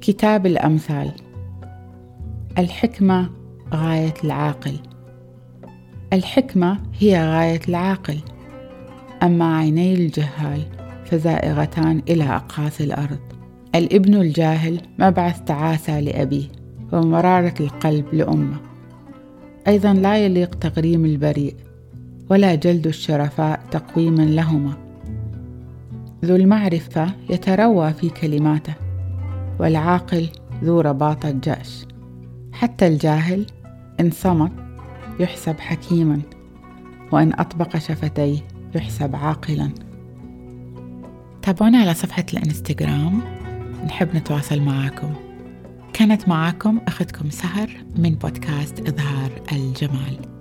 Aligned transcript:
كتاب 0.00 0.46
الأمثال. 0.46 1.12
الحكمة 2.58 3.30
غاية 3.74 4.14
العاقل. 4.24 4.78
الحكمة 6.12 6.78
هي 6.98 7.24
غاية 7.24 7.60
العاقل. 7.68 8.18
أما 9.22 9.56
عيني 9.56 9.94
الجهال 9.94 10.62
فزائغتان 11.04 12.02
إلى 12.08 12.24
أقاصي 12.24 12.84
الأرض. 12.84 13.18
الابن 13.74 14.14
الجاهل 14.14 14.80
مبعث 14.98 15.40
تعاسى 15.44 16.00
لأبيه 16.00 16.44
ومرارة 16.92 17.54
القلب 17.60 18.04
لأمه. 18.12 18.56
أيضا 19.68 19.92
لا 19.92 20.18
يليق 20.18 20.54
تغريم 20.54 21.04
البريء 21.04 21.54
ولا 22.30 22.54
جلد 22.54 22.86
الشرفاء 22.86 23.60
تقويما 23.70 24.22
لهما. 24.22 24.72
ذو 26.24 26.36
المعرفة 26.36 27.10
يتروى 27.30 27.92
في 27.92 28.08
كلماته. 28.08 28.89
والعاقل 29.60 30.28
ذو 30.64 30.80
رباطة 30.80 31.30
جأش 31.30 31.86
حتى 32.52 32.86
الجاهل 32.86 33.46
إن 34.00 34.10
صمت 34.10 34.52
يحسب 35.20 35.60
حكيما 35.60 36.20
وإن 37.12 37.32
أطبق 37.32 37.78
شفتيه 37.78 38.38
يحسب 38.74 39.16
عاقلا. 39.16 39.70
تابعونا 41.42 41.78
على 41.78 41.94
صفحة 41.94 42.26
الإنستغرام. 42.32 43.20
نحب 43.86 44.16
نتواصل 44.16 44.60
معاكم. 44.60 45.14
كانت 45.92 46.28
معاكم 46.28 46.80
أختكم 46.88 47.30
سهر 47.30 47.70
من 47.96 48.14
بودكاست 48.14 48.88
إظهار 48.88 49.30
الجمال. 49.52 50.39